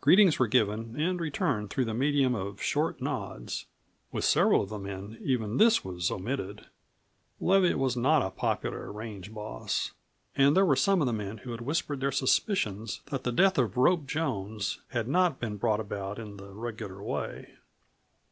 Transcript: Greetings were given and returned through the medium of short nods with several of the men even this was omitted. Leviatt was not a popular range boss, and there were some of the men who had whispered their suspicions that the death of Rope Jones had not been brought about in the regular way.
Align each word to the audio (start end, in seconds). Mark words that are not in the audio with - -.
Greetings 0.00 0.38
were 0.38 0.46
given 0.46 0.94
and 0.94 1.20
returned 1.20 1.70
through 1.70 1.86
the 1.86 1.92
medium 1.92 2.36
of 2.36 2.62
short 2.62 3.02
nods 3.02 3.66
with 4.12 4.24
several 4.24 4.62
of 4.62 4.68
the 4.68 4.78
men 4.78 5.18
even 5.20 5.56
this 5.56 5.84
was 5.84 6.08
omitted. 6.08 6.66
Leviatt 7.40 7.76
was 7.76 7.96
not 7.96 8.22
a 8.22 8.30
popular 8.30 8.92
range 8.92 9.34
boss, 9.34 9.90
and 10.36 10.56
there 10.56 10.64
were 10.64 10.76
some 10.76 11.00
of 11.00 11.08
the 11.08 11.12
men 11.12 11.38
who 11.38 11.50
had 11.50 11.62
whispered 11.62 11.98
their 11.98 12.12
suspicions 12.12 13.00
that 13.06 13.24
the 13.24 13.32
death 13.32 13.58
of 13.58 13.76
Rope 13.76 14.06
Jones 14.06 14.82
had 14.90 15.08
not 15.08 15.40
been 15.40 15.56
brought 15.56 15.80
about 15.80 16.20
in 16.20 16.36
the 16.36 16.50
regular 16.54 17.02
way. 17.02 17.54